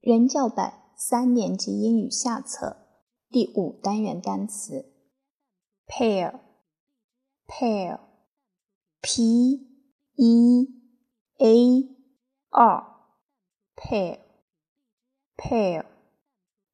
[0.00, 2.78] 人教版三年级英语下册
[3.28, 4.94] 第五单元单词
[5.86, 6.40] pair，pair，p
[10.16, 10.68] e
[11.36, 11.88] a
[12.48, 13.04] r，pair，pair，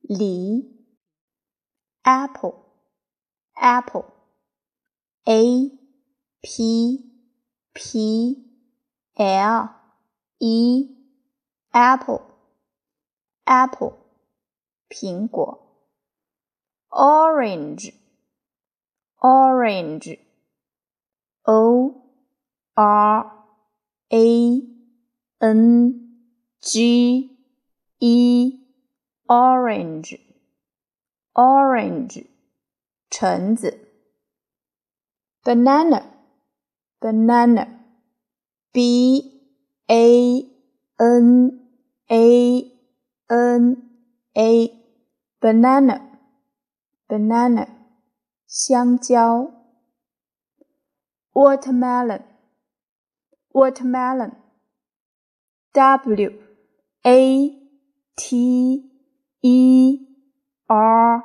[0.02, 0.86] 梨
[2.02, 2.52] ，apple，apple，a
[6.40, 7.12] p
[7.74, 8.52] p
[9.16, 9.68] l
[10.38, 12.35] e，apple
[13.45, 13.97] apple。apple
[14.89, 15.59] 苹果，
[16.89, 17.93] orange
[19.19, 20.19] orange
[21.43, 21.95] o
[22.73, 23.25] r
[24.09, 24.61] a
[25.39, 25.93] n
[26.59, 27.29] g
[27.99, 28.59] e
[29.27, 30.19] orange
[31.33, 32.25] orange
[33.09, 33.87] 橙子，
[35.43, 36.03] banana
[36.99, 37.67] banana
[38.71, 39.41] b
[39.87, 40.45] a
[40.97, 41.59] n
[42.07, 42.74] a
[43.28, 43.76] n
[44.34, 44.50] a
[45.40, 46.00] banana
[47.08, 47.66] banana
[48.46, 49.52] 香蕉
[51.32, 52.22] watermelon
[53.52, 54.32] watermelon
[55.72, 56.32] w
[57.02, 57.18] a
[58.14, 58.26] t
[59.42, 60.08] e
[60.66, 61.22] r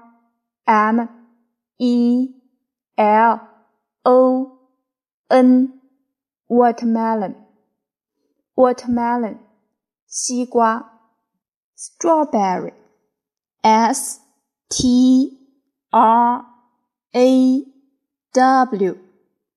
[0.66, 1.09] m
[1.77, 2.35] e
[2.95, 3.39] l
[4.03, 4.57] o
[5.29, 5.79] n
[6.47, 7.35] watermelon
[8.55, 9.38] watermelon
[10.05, 10.91] 西瓜
[11.81, 12.73] strawberry.
[13.63, 14.19] S
[14.69, 15.35] t
[15.91, 16.45] r
[17.15, 17.63] a
[18.33, 18.97] w.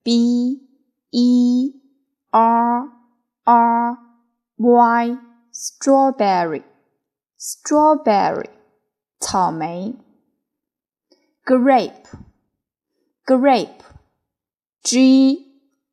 [0.02, 0.58] B
[1.12, 1.72] e
[2.32, 2.88] r
[3.46, 3.98] r
[4.56, 5.18] y.
[5.52, 6.62] Strawberry.
[7.36, 8.48] Strawberry.
[9.20, 9.94] 草莓。
[11.44, 12.08] Grape.
[13.26, 13.84] Grape.
[14.82, 15.44] G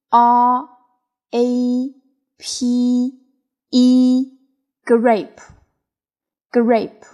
[0.09, 0.69] r
[1.31, 1.93] a
[2.38, 3.19] p
[3.71, 4.38] e.
[4.85, 5.60] Grape
[6.52, 7.07] grape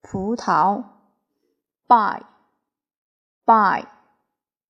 [0.00, 0.82] 葡萄
[1.86, 2.22] ，buy
[3.44, 3.84] buy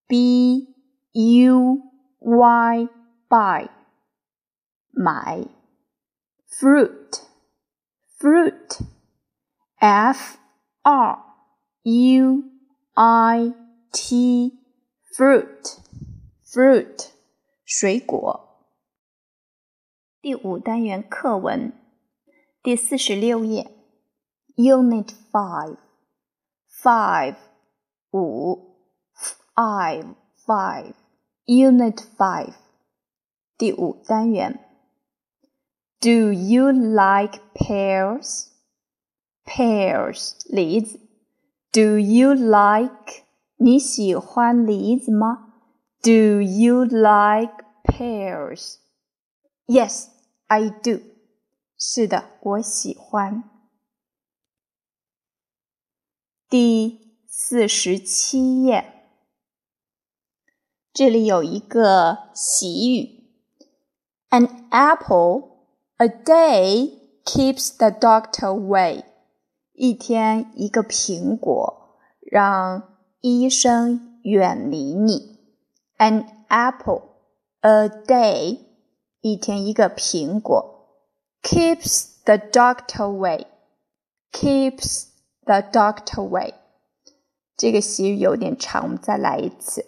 [0.08, 0.74] b
[1.12, 1.80] u
[2.18, 2.88] y
[3.28, 3.68] buy
[4.90, 5.46] 买
[6.48, 7.22] ，fruit
[8.18, 8.80] fruit
[9.78, 10.38] f
[10.82, 11.24] r
[11.84, 12.42] u
[12.94, 13.54] i
[13.92, 14.58] t
[15.16, 15.78] fruit
[16.44, 17.10] fruit
[17.64, 18.66] 水果。
[20.20, 21.72] 第五单元课文
[22.60, 23.83] 第四十六页。
[24.55, 25.77] Unit five,
[26.83, 27.35] five,
[28.11, 28.75] 五
[29.55, 30.15] five,
[30.45, 30.93] five.
[31.45, 32.53] Unit five,
[33.57, 34.59] 第五单元。
[35.99, 38.47] Do you like pears?
[39.45, 40.99] Pears, 梨子。
[41.71, 43.23] Do you like?
[43.57, 45.53] 你喜欢梨子吗？
[46.01, 48.77] Do you like pears?
[49.65, 50.07] Yes,
[50.47, 51.01] I do.
[51.77, 53.43] 是的，我喜欢。
[56.56, 59.08] 第四十七页，
[60.92, 63.24] 这里有一个习语
[64.30, 65.48] ：An apple
[65.96, 66.92] a day
[67.24, 69.02] keeps the doctor away。
[69.72, 75.40] 一天一个苹果，让医生远离你。
[75.98, 77.02] An apple
[77.62, 78.60] a day，
[79.20, 81.02] 一天一个苹果
[81.42, 83.46] ，keeps the doctor away。
[84.30, 85.06] keeps
[85.43, 86.53] keeps The doctor way，
[87.57, 89.83] 这个习语有点长，我们再来一次。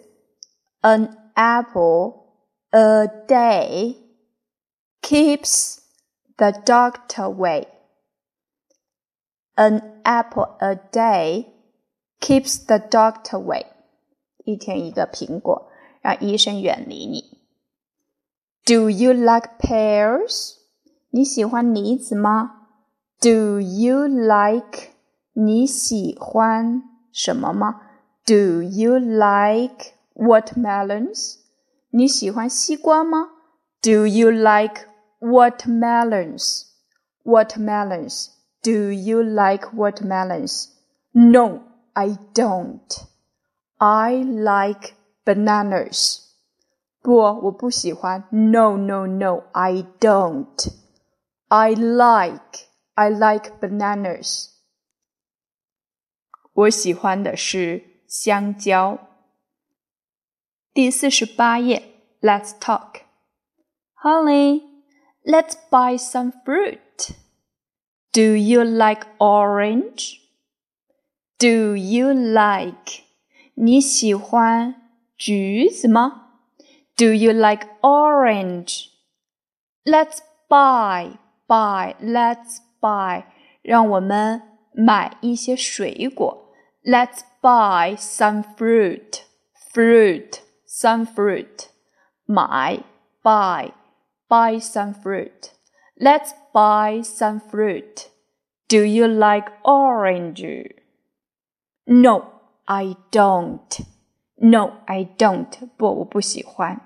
[0.80, 2.24] An apple
[2.70, 3.96] a day
[5.00, 5.78] keeps
[6.36, 7.68] the doctor away.
[9.54, 11.46] An apple a day
[12.20, 13.66] keeps the doctor away.
[14.44, 15.70] 一天一个苹果，
[16.00, 17.38] 让医生远离你。
[18.64, 20.56] Do you like pears？
[21.10, 22.68] 你喜欢梨子吗？
[23.20, 24.90] Do you like
[25.36, 26.82] 你喜欢
[27.12, 27.80] 什么吗？
[28.24, 31.36] Do you like watermelons？
[31.90, 33.28] 你喜欢西瓜吗？
[33.82, 34.86] Do you like
[35.20, 36.64] watermelons?
[37.24, 38.28] Watermelons.
[38.62, 40.68] Do you like watermelons?
[41.12, 41.62] No,
[41.94, 43.06] I don't.
[43.78, 44.94] I like
[45.24, 46.20] bananas.
[47.02, 48.24] 不，我不喜欢。
[48.30, 50.72] No, no, no, I don't.
[51.48, 52.68] I like.
[52.94, 54.50] I like bananas.
[56.56, 58.98] 我喜欢的是香蕉。
[60.74, 61.82] 第四十八页，
[62.20, 63.02] Let's talk.
[64.02, 64.62] Holly,
[65.24, 67.10] let's buy some fruit.
[68.12, 70.18] Do you like orange?
[71.38, 73.04] Do you like?
[73.54, 76.40] 你喜欢橘子吗？
[76.96, 78.88] Do you like orange?
[79.84, 80.18] Let's
[80.48, 83.24] buy, buy, let's buy.
[83.62, 84.42] 让我们
[84.72, 86.45] 买一些水果。
[86.86, 89.24] Let's buy some fruit.
[89.72, 91.68] Fruit, some fruit.
[92.26, 92.82] 买
[93.22, 93.72] buy
[94.28, 95.52] buy some fruit.
[95.96, 98.08] Let's buy some fruit.
[98.68, 100.42] Do you like orange?
[101.86, 102.24] No,
[102.66, 103.80] I don't.
[104.36, 105.68] No, I don't.
[105.76, 106.80] 不，我不喜欢。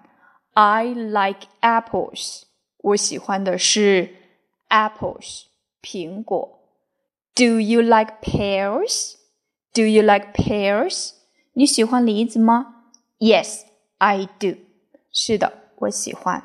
[0.54, 2.43] I like apples.
[2.78, 4.14] 我喜欢的是
[4.69, 5.44] apples，
[5.82, 6.60] 苹果。
[7.34, 9.16] Do you like pears?
[9.72, 11.12] Do you like pears?
[11.52, 12.84] 你喜欢梨子吗？
[13.19, 13.62] Yes,
[13.98, 14.56] I do.
[15.12, 16.43] 是的，我喜欢。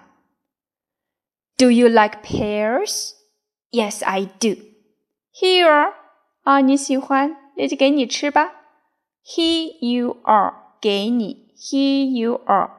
[1.57, 3.13] Do you like pears?
[3.71, 4.57] Yes, I do.
[5.33, 5.93] Here
[6.43, 8.51] 啊，你喜欢，那就给你吃吧。
[9.23, 11.53] Here you are，给你。
[11.55, 12.71] Here you are,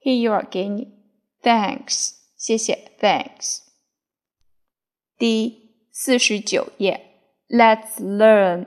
[0.00, 0.94] here you are，给你。
[1.42, 2.92] Thanks，谢谢。
[3.00, 3.62] Thanks。
[5.18, 8.66] 第四十九页，Let's learn，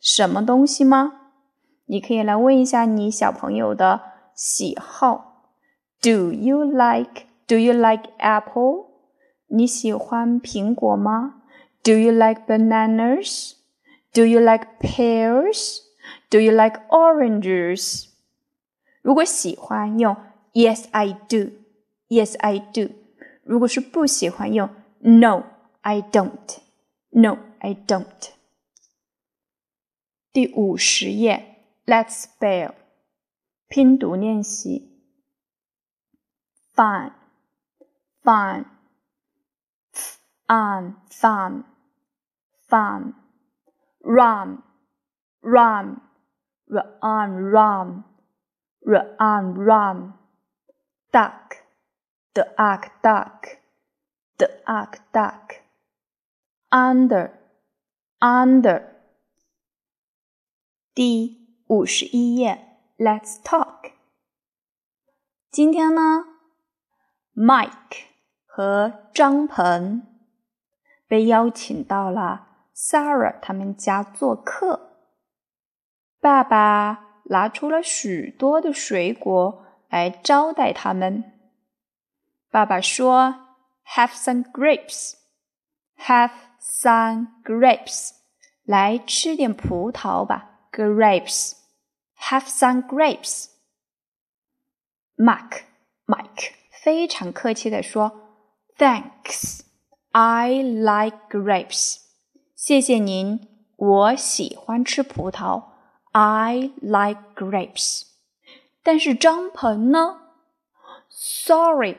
[0.00, 1.12] 什么东西吗？
[1.86, 4.00] 你可以来问一下你小朋友的
[4.34, 5.44] 喜好。
[6.00, 7.26] Do you like?
[7.46, 8.86] Do you like apple?
[9.48, 11.42] 你喜欢苹果吗？
[11.82, 13.52] Do you like bananas?
[14.12, 15.80] Do you like pears?
[16.30, 18.06] Do you like oranges?
[19.02, 20.16] 如果喜欢用
[20.52, 21.50] Yes, I do.
[22.08, 22.90] Yes, I do.
[23.44, 24.68] 如果是不喜欢用
[24.98, 25.44] No,
[25.82, 26.58] I don't.
[27.10, 28.30] No, I don't.
[30.32, 32.74] 第五十页，Let's spell
[33.68, 34.92] 拼读练习。
[36.74, 37.12] Fun,
[38.22, 38.66] fun,
[40.46, 41.64] fun, fun,
[42.68, 43.14] fun.
[44.02, 44.62] Run,
[45.40, 46.00] run,
[46.70, 48.04] run, run,
[48.84, 50.12] run, run.
[51.10, 51.56] Duck,
[52.34, 53.58] the ark, duck,
[54.36, 55.54] the ark, duck.
[56.70, 57.32] Under,
[58.20, 58.82] under.
[60.93, 63.93] 第五十一页，Let's talk。
[65.49, 66.25] 今天呢
[67.33, 68.07] ，Mike
[68.45, 70.05] 和张鹏
[71.07, 72.45] 被邀请到了
[72.75, 74.97] Sarah 他们家做客。
[76.19, 81.23] 爸爸拿出了许多的水果来招待他们。
[82.49, 83.55] 爸爸说
[83.95, 85.13] ：“Have some grapes,
[85.97, 88.09] have some grapes，
[88.65, 90.49] 来吃点葡萄吧。
[90.72, 91.52] Grapes,
[92.30, 93.46] have some grapes。”
[95.16, 95.62] Mark,
[96.06, 96.52] Mike
[96.82, 98.12] 非常客气地说：“
[98.76, 99.60] Thanks,
[100.12, 101.98] I like grapes。”
[102.54, 105.72] 谢谢您，我喜欢吃葡萄。
[106.12, 108.02] I like grapes。
[108.82, 110.20] 但是张鹏呢？
[111.08, 111.96] Sorry,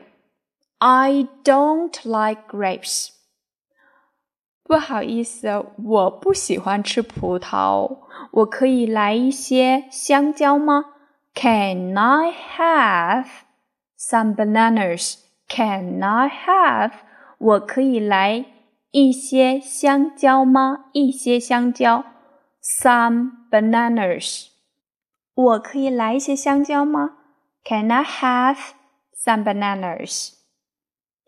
[0.78, 3.10] I don't like grapes。
[4.64, 5.48] 不好意思，
[5.82, 8.00] 我不喜欢吃葡萄。
[8.32, 10.84] 我可以来一些香蕉吗？
[11.34, 13.26] Can I have
[13.98, 15.14] some bananas?
[15.48, 16.92] Can I have？
[17.38, 18.44] 我可以来
[18.90, 20.86] 一些香蕉吗？
[20.92, 22.04] 一些香蕉。
[22.60, 24.48] Some bananas。
[25.34, 27.16] 我可以来一些香蕉吗？
[27.64, 28.58] Can I have
[29.16, 30.32] some bananas?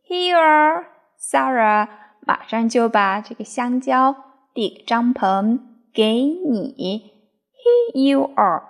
[0.06, 0.84] Here,
[1.16, 1.88] Sarah
[2.25, 4.15] 马上就把这个香蕉
[4.53, 5.59] 递给张鹏，
[5.93, 7.11] 给你。
[7.93, 8.63] Here you are.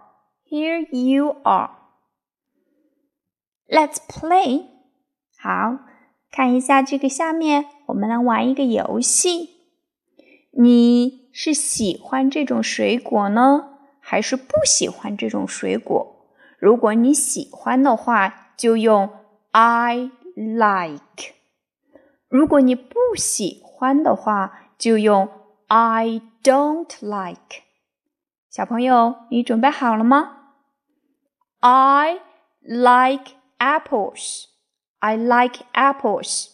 [0.50, 1.72] Here you are.
[3.68, 4.66] Let's play.
[5.38, 5.80] 好，
[6.32, 9.50] 看一下这个下面，我们来玩一个游戏。
[10.52, 13.72] 你是喜欢这种水果呢？
[14.00, 16.28] 还是不喜欢这种水果。
[16.60, 19.10] 如果你喜欢的话，就用
[19.52, 21.35] I like；
[22.29, 25.29] 如果你不喜欢的话，就用
[25.69, 27.63] I don't like。
[28.49, 30.37] 小朋友，你准备好了吗？
[31.61, 32.21] I
[32.63, 34.47] like apples.
[34.99, 36.49] I like apples.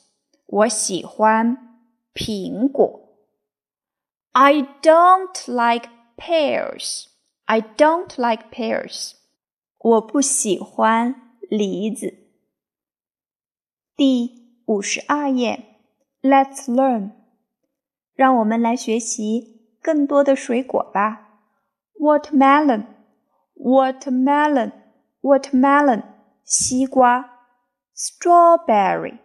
[0.46, 1.82] 我喜欢
[2.14, 3.02] 苹果。
[4.32, 7.06] I don't like pears.
[7.46, 9.12] I don't like pears.
[9.78, 12.14] 我不喜欢梨子。
[13.96, 15.64] 第 五十二页，
[16.22, 17.12] Let's learn，
[18.14, 21.40] 让我们来学习更多的水果吧。
[22.00, 22.86] Watermelon,
[23.54, 24.72] watermelon,
[25.22, 26.02] watermelon，
[26.44, 27.32] 西瓜。
[27.96, 29.18] Strawberry,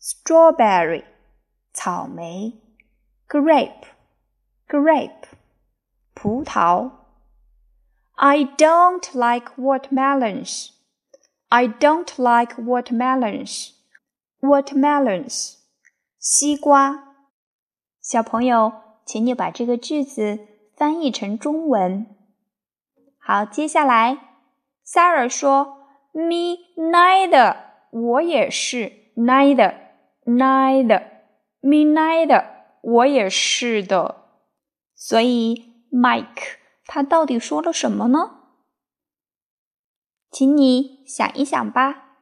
[0.00, 1.04] strawberry，
[1.72, 2.60] 草莓。
[3.28, 3.82] Grape,
[4.66, 5.24] grape，
[6.14, 6.90] 葡萄。
[8.14, 10.70] I don't like watermelons.
[11.48, 13.72] I don't like watermelons.
[14.41, 15.57] Watermelons，
[16.17, 17.17] 西瓜。
[18.01, 18.71] 小朋友，
[19.05, 22.15] 请你把这个句子翻译成中文。
[23.17, 24.17] 好，接下来
[24.85, 25.77] ，Sarah 说
[26.13, 27.57] ：“Me neither。”
[27.91, 29.11] 我也是。
[29.15, 32.45] Neither，neither，me neither。
[32.81, 34.29] 我也是的。
[34.95, 36.55] 所以，Mike
[36.85, 38.37] 他到底说了什么呢？
[40.31, 42.15] 请你想一想吧。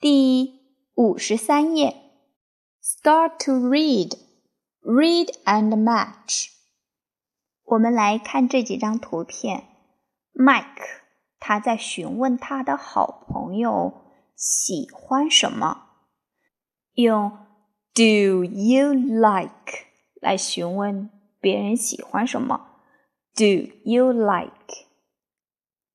[0.00, 0.55] 第一
[0.95, 1.95] 五十三页，
[2.81, 6.47] Start to read。Read and match。
[7.65, 9.67] 我们来看这几张图片。
[10.33, 11.03] Mike
[11.39, 14.01] 他在询问他的好朋友
[14.35, 15.83] 喜欢什么，
[16.93, 17.29] 用
[17.93, 19.85] Do you like
[20.19, 22.79] 来询问别人喜欢什么。
[23.35, 24.87] Do you like？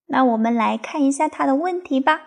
[0.07, 2.21] 那我们来看一下他的问题吧。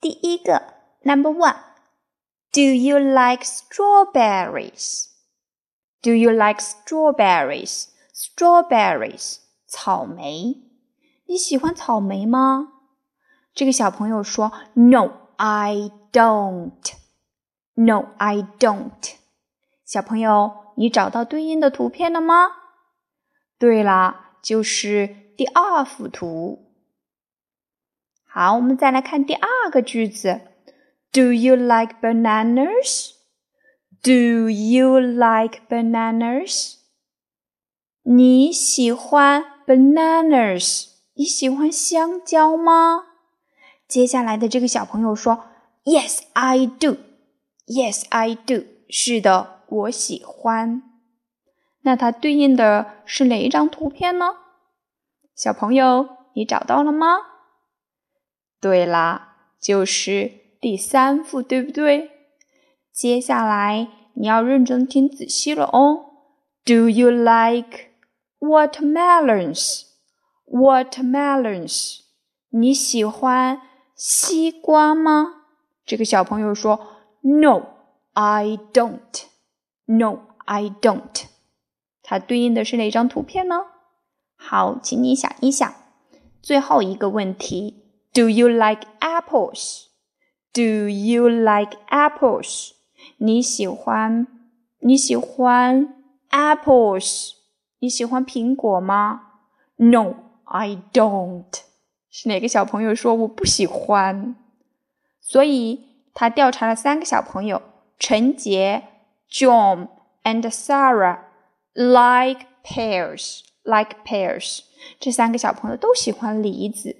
[0.00, 0.73] 第一个
[1.04, 7.88] ，Number one，Do you like strawberries？Do you like strawberries?
[8.14, 10.62] Strawberries，草莓。
[11.26, 12.72] 你喜欢草莓吗？
[13.54, 16.92] 这个小朋友说：“No, I don't.
[17.74, 19.14] No, I don't.”
[19.84, 22.48] 小朋友，你找到对应的图片了吗？
[23.58, 26.72] 对了，就是第二幅图。
[28.24, 30.40] 好，我们再来看第二个句子
[31.15, 33.13] ：Do you like bananas?
[34.03, 36.79] Do you like bananas？
[38.03, 40.87] 你喜欢 bananas？
[41.13, 43.05] 你喜欢香蕉吗？
[43.87, 45.45] 接下来的这个小朋友说
[45.85, 46.97] ：“Yes, I do.
[47.65, 48.65] Yes, I do.
[48.89, 50.83] 是的，我喜欢。”
[51.83, 54.35] 那它对应的是哪一张图片呢？
[55.33, 57.19] 小朋友，你找到了吗？
[58.59, 62.09] 对啦，就是第三幅，对不对？
[62.91, 66.05] 接下来你要认真听仔细了哦。
[66.65, 67.91] Do you like
[68.39, 69.83] watermelons?
[70.47, 71.99] Watermelons，
[72.49, 73.61] 你喜欢
[73.95, 75.43] 西瓜吗？
[75.85, 76.79] 这个小朋友说
[77.21, 77.67] ：“No,
[78.13, 79.25] I don't.
[79.85, 81.25] No, I don't.”
[82.01, 83.67] 它对应的是哪张图片呢？
[84.35, 85.71] 好，请你想一想。
[86.41, 89.89] 最后一个问题：Do you like apples?
[90.54, 92.72] Do you like apples?
[93.18, 94.26] 你喜欢
[94.80, 95.94] 你喜欢
[96.30, 97.32] apples？
[97.78, 99.22] 你喜欢苹果吗？
[99.76, 101.44] No, I don't。
[102.10, 104.34] 是哪个小朋友说我不喜欢？
[105.20, 107.62] 所以他调查了三个小朋友：
[107.98, 108.84] 陈杰、
[109.30, 109.88] John
[110.24, 111.20] and Sarah
[111.72, 114.60] like pears, like pears。
[114.98, 116.96] 这三个小朋友都喜欢梨子。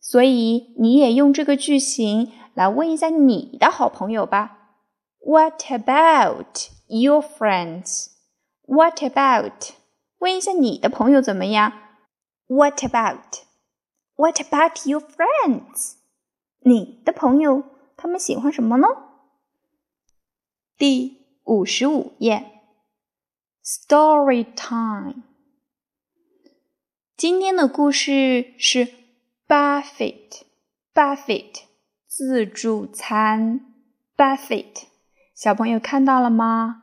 [0.00, 4.57] 所以你也用这个句型 来问一下你的好朋友吧。
[5.19, 8.07] What about your friends?
[8.63, 9.71] What about？
[10.19, 11.73] 问一下你的朋友怎么样
[12.47, 13.43] ？What about?
[14.15, 15.95] What about your friends?
[16.59, 17.63] 你的朋友
[17.97, 18.87] 他们喜欢什么呢？
[20.77, 22.61] 第五十五页
[23.63, 25.23] ，Story time。
[27.15, 28.87] 今天的故事是
[29.47, 30.41] Buffet
[30.93, 31.63] Buffet
[32.13, 33.61] 自助餐
[34.17, 34.83] Buffet。
[35.33, 36.81] 小朋友看到了吗？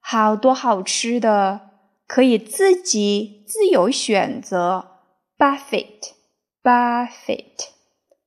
[0.00, 1.72] 好多好吃的，
[2.06, 5.02] 可以自己自由选择。
[5.36, 7.44] Buffet，Buffet，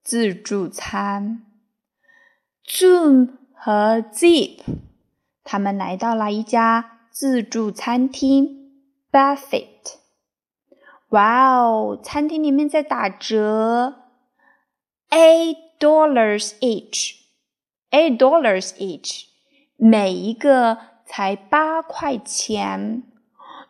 [0.04, 1.44] 自助餐。
[2.64, 4.60] Zoom 和 Zip，
[5.44, 8.84] 他们来到了一家自助餐厅。
[9.12, 9.96] Buffet，
[11.10, 14.04] 哇哦，餐厅里面在打折
[15.10, 19.27] A dollars each，eight dollars each。
[19.77, 20.77] 每一个
[21.07, 23.05] 才八块钱，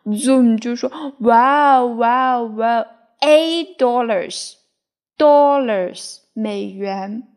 [0.07, 2.87] Zoom 就说：“哇哦哇哦哇，
[3.21, 7.29] eight dollars，dollars 美元，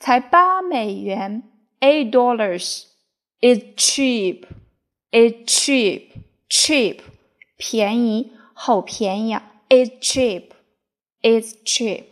[0.00, 1.44] 才八美元，
[1.80, 6.98] eight dollars，it's cheap，it's cheap，cheap
[7.56, 12.06] 便宜，好便宜啊，it's cheap，it's cheap，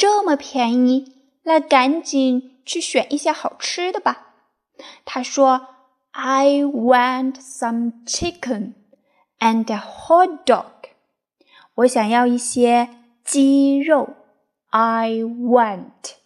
[0.00, 4.34] 这么便宜，那赶紧去选一些好吃的吧。”
[5.04, 5.68] 他说
[6.12, 8.74] I want some chicken
[9.38, 10.90] and a hot dog。
[11.76, 12.88] 我想要一些
[13.24, 14.16] 鸡肉。
[14.70, 16.16] I want,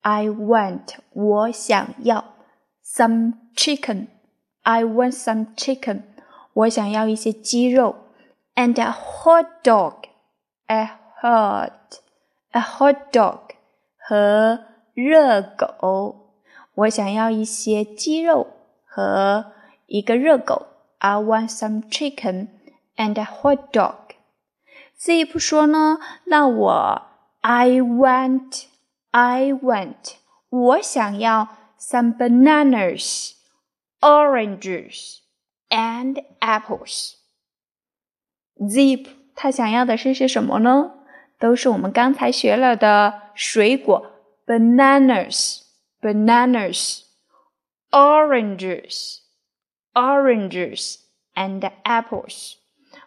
[0.00, 2.36] I want，我想要
[2.82, 6.02] some chicken。I want some chicken，
[6.54, 7.96] 我想要一些鸡肉，
[8.54, 12.00] and a hot dog，a hot，a hot
[13.12, 13.40] dog
[13.96, 16.34] 和热狗。
[16.74, 18.46] 我想要一些鸡肉
[18.84, 19.52] 和
[19.86, 20.66] 一个热狗。
[20.98, 22.48] I want some chicken
[22.96, 27.02] and a hot dog。Zip 说呢，那我
[27.40, 28.64] I want
[29.10, 30.14] I want
[30.50, 33.32] 我想要 some bananas,
[34.00, 35.20] oranges
[35.70, 37.14] and apples.
[38.58, 40.92] Zip 他想要的是些什么呢？
[41.39, 44.11] 都是我们刚才学了的水果
[44.45, 45.61] ：bananas,
[46.01, 47.01] bananas,
[47.91, 49.19] oranges,
[49.93, 50.95] oranges
[51.33, 52.55] and apples。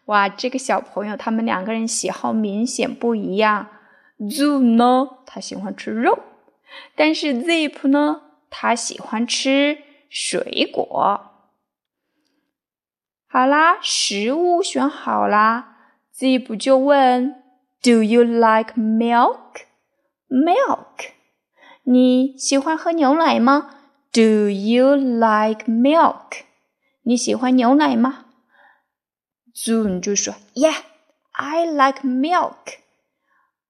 [0.06, 3.68] 哇，这个小朋友他们两个人喜好明显不一样。
[4.18, 6.18] Zoo 呢，他喜欢吃肉，
[6.96, 9.78] 但是 Zip 呢，他喜欢吃
[10.10, 11.20] 水果。
[13.28, 15.76] 好啦，食物选好啦
[16.16, 17.42] ，Zip 就问
[17.80, 19.66] Do you like milk?
[20.28, 21.12] Milk.
[21.84, 23.70] 你喜欢喝牛奶吗
[24.12, 26.42] ？Do you like milk?
[27.02, 28.26] 你喜欢牛奶吗
[29.54, 30.82] ？Zoom 就说：Yeah,
[31.30, 32.78] I like milk.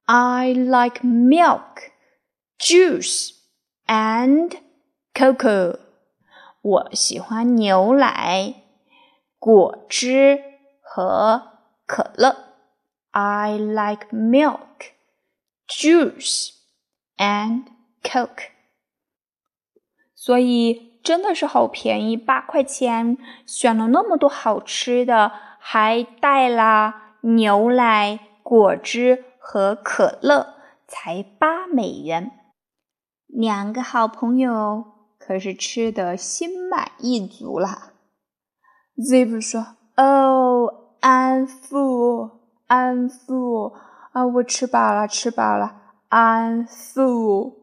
[0.06, 1.90] I like milk,
[2.58, 3.32] juice,
[3.86, 4.56] and
[5.12, 5.78] cocoa.
[6.62, 8.54] 我喜欢牛奶、
[9.38, 10.42] 果汁
[10.80, 12.47] 和可乐。
[13.17, 14.93] I like milk,
[15.67, 16.51] juice,
[17.17, 17.65] and
[18.03, 18.49] coke.
[20.15, 29.25] 所以真的是好便宜，八块钱选了那么多好吃的，还带了牛奶、果汁。
[29.45, 30.55] 和可乐
[30.87, 32.31] 才八美元，
[33.27, 34.85] 两个好朋友
[35.19, 37.91] 可是吃的心满意足了。
[38.95, 42.31] Zip 说：“Oh, I'm full,”
[42.68, 43.72] I'm full
[44.12, 47.54] 啊，我吃饱了，吃饱了，I'm full。”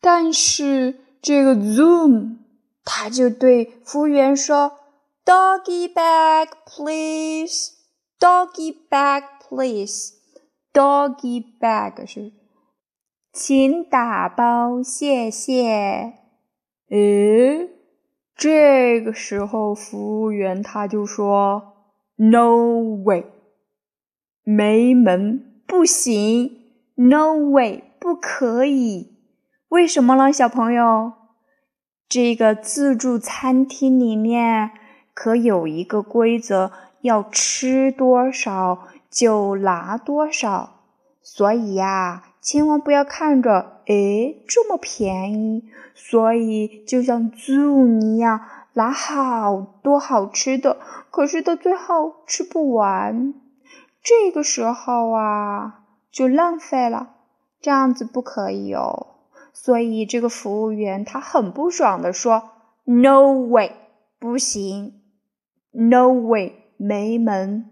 [0.00, 2.36] 但是这个 Zoom
[2.84, 4.72] 他就对服务员说
[5.24, 7.72] ：“Doggy bag, please,
[8.20, 10.14] doggy bag, please。”
[10.72, 12.32] Doggy bag 是，
[13.32, 16.12] 请打包，谢谢。
[16.90, 17.70] 诶，
[18.36, 21.76] 这个时候服务员他就说
[22.16, 23.24] ：“No way，
[24.48, 26.52] 没门，不行
[26.94, 29.16] ，No way，不可以。
[29.70, 31.12] 为什么呢，小朋友？
[32.08, 34.70] 这个自助餐厅里面
[35.12, 40.82] 可有一个规则，要吃多少。”就拿多少，
[41.22, 48.38] 所以呀，千万不要看着，诶，这么便宜，所以就像猪一样
[48.74, 50.76] 拿好多好吃的，
[51.10, 53.32] 可是到最后吃不完，
[54.08, 57.16] 这个时候啊，就浪费了，
[57.60, 59.16] 这样子不可以哦。
[59.52, 62.50] 所以这个服务员他很不爽的说
[62.84, 63.72] ：“No way，
[64.20, 65.02] 不行
[65.72, 67.68] ，No way，没门。”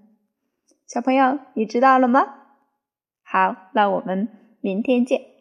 [0.88, 2.26] 小朋友，你知道了吗？
[3.22, 4.28] 好，那我们
[4.60, 5.33] 明天见。